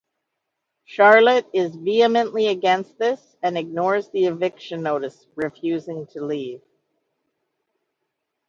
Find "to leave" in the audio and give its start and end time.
6.07-6.63